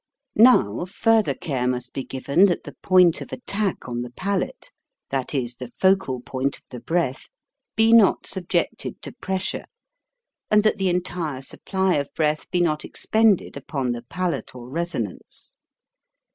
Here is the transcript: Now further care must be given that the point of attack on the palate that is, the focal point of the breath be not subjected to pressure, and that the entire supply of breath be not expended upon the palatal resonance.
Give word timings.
Now 0.35 0.85
further 0.85 1.35
care 1.35 1.67
must 1.67 1.93
be 1.93 2.03
given 2.03 2.47
that 2.47 2.63
the 2.63 2.75
point 2.81 3.21
of 3.21 3.31
attack 3.31 3.87
on 3.87 4.01
the 4.01 4.09
palate 4.09 4.71
that 5.11 5.35
is, 5.35 5.57
the 5.57 5.67
focal 5.67 6.21
point 6.21 6.57
of 6.57 6.63
the 6.71 6.79
breath 6.79 7.29
be 7.75 7.93
not 7.93 8.25
subjected 8.25 8.99
to 9.03 9.11
pressure, 9.11 9.65
and 10.49 10.63
that 10.63 10.79
the 10.79 10.89
entire 10.89 11.41
supply 11.43 11.97
of 11.97 12.09
breath 12.15 12.49
be 12.49 12.61
not 12.61 12.83
expended 12.83 13.55
upon 13.55 13.91
the 13.91 14.01
palatal 14.01 14.65
resonance. 14.67 15.55